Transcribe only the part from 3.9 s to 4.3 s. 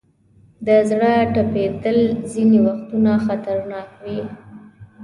وي.